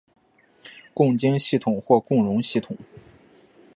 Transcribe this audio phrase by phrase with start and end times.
[0.95, 2.75] 共晶系统或共熔系统。